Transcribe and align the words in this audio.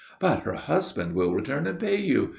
"But 0.19 0.39
her 0.39 0.53
husband 0.55 1.13
will 1.13 1.31
return 1.31 1.67
and 1.67 1.79
pay 1.79 1.97
you. 1.97 2.29